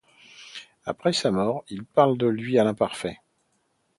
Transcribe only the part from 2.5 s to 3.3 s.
à l'imparfait.